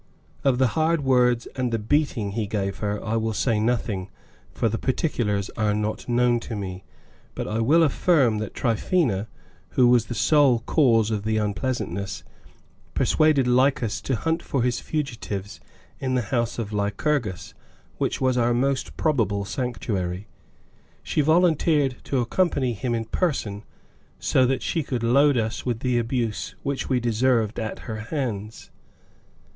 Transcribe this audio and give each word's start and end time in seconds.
Of 0.43 0.57
the 0.57 0.69
hard 0.69 1.01
words 1.03 1.45
and 1.55 1.71
the 1.71 1.77
beating 1.77 2.31
he 2.31 2.47
gave 2.47 2.77
her 2.79 2.99
I 3.05 3.17
will 3.17 3.35
say 3.35 3.59
nothing, 3.59 4.09
for 4.51 4.67
the 4.67 4.79
particulars 4.79 5.51
are 5.51 5.75
not 5.75 6.09
known 6.09 6.39
to 6.39 6.55
me, 6.55 6.83
but 7.35 7.47
I 7.47 7.59
will 7.59 7.83
affirm 7.83 8.39
that 8.39 8.55
Tryphaena, 8.55 9.27
who 9.77 9.87
was 9.89 10.07
the 10.07 10.15
sole 10.15 10.61
cause 10.61 11.11
of 11.11 11.21
the 11.23 11.37
unpleasantness, 11.37 12.23
persuaded 12.95 13.45
Lycas 13.45 14.01
to 14.01 14.15
hunt 14.15 14.41
for 14.41 14.63
his 14.63 14.79
fugitives 14.79 15.59
in 15.99 16.15
the 16.15 16.23
house 16.33 16.57
of 16.57 16.73
Lycurgus, 16.73 17.53
which 17.99 18.19
was 18.19 18.39
our 18.39 18.55
most 18.55 18.97
probable 18.97 19.45
sanctuary. 19.45 20.25
She 21.03 21.21
volunteered 21.21 21.97
to 22.05 22.17
accompany 22.21 22.73
him 22.73 22.95
in 22.95 23.05
person, 23.05 23.65
so 24.19 24.47
that 24.47 24.63
she 24.63 24.81
could 24.81 25.03
load 25.03 25.37
us 25.37 25.63
with 25.63 25.81
the 25.81 25.99
abuse 25.99 26.55
which 26.63 26.89
we 26.89 26.99
deserved 26.99 27.59
at 27.59 27.77
her 27.85 27.97
hands. 27.97 28.71